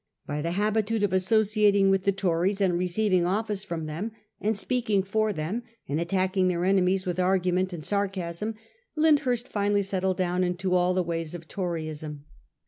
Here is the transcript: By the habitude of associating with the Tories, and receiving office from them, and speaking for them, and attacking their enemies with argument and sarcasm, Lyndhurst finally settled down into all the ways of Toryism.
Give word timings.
By 0.25 0.41
the 0.41 0.53
habitude 0.53 1.03
of 1.03 1.13
associating 1.13 1.91
with 1.91 2.05
the 2.05 2.11
Tories, 2.11 2.59
and 2.59 2.73
receiving 2.75 3.27
office 3.27 3.63
from 3.63 3.85
them, 3.85 4.11
and 4.39 4.57
speaking 4.57 5.03
for 5.03 5.31
them, 5.31 5.61
and 5.87 5.99
attacking 6.01 6.47
their 6.47 6.65
enemies 6.65 7.05
with 7.05 7.19
argument 7.19 7.71
and 7.71 7.85
sarcasm, 7.85 8.55
Lyndhurst 8.95 9.47
finally 9.47 9.83
settled 9.83 10.17
down 10.17 10.43
into 10.43 10.73
all 10.73 10.95
the 10.95 11.03
ways 11.03 11.35
of 11.35 11.47
Toryism. 11.47 12.25